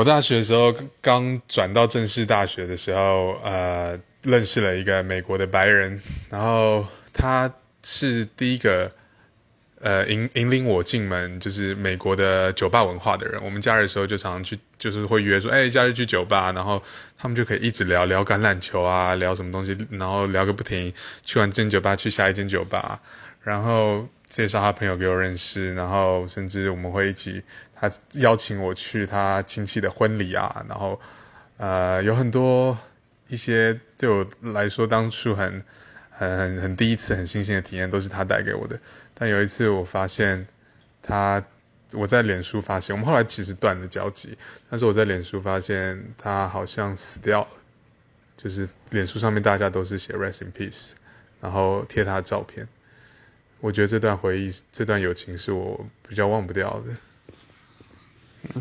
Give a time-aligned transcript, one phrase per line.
[0.00, 8.90] 我大学的时候刚转到正式大学的时候，呃，认识了一个美国的白人，然后他是第一个。
[9.80, 13.42] 呃，引引领我进门就是美国的酒吧文化的人。
[13.42, 16.82] 我们假日的时候就常常去，就是会约说，哎，假日去酒吧，然后
[17.16, 20.92] 他们就可以一直聊聊橄榄球啊，聊什么东西，然后聊个不停。
[21.24, 23.00] 去完这间酒吧，去下一间酒吧，
[23.42, 27.42] 然后介绍他朋友给我认识，然后甚至我们会一起，
[27.74, 31.00] 他邀请我去他亲戚的婚礼啊，然后
[31.56, 32.76] 呃，有很多
[33.28, 35.64] 一些对我来说当初很
[36.20, 38.78] 很很很第一次很新鲜的体验，都是他带给我的。
[39.14, 40.46] 但有一次，我发现
[41.02, 41.42] 他，
[41.92, 44.36] 我在脸书发现，我们后来其实断了交集。
[44.68, 47.48] 但是我在脸书发现他好像死掉了，
[48.36, 50.92] 就是脸书上面大家都是写 “rest in peace”，
[51.40, 52.68] 然后贴他的照片。
[53.60, 58.52] 我觉得这段回忆，这段友情是我比较忘不掉的。